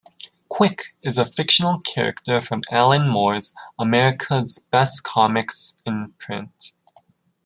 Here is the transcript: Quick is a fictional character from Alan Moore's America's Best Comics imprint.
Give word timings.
Quick 0.49 0.95
is 1.03 1.19
a 1.19 1.27
fictional 1.27 1.79
character 1.81 2.41
from 2.41 2.63
Alan 2.71 3.07
Moore's 3.07 3.53
America's 3.77 4.57
Best 4.71 5.03
Comics 5.03 5.75
imprint. 5.85 6.71